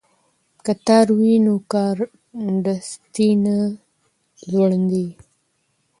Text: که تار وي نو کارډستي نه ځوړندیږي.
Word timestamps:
که 0.63 0.73
تار 0.85 1.07
وي 1.17 1.33
نو 1.45 1.53
کارډستي 1.71 3.29
نه 3.45 3.55
ځوړندیږي. 4.51 5.15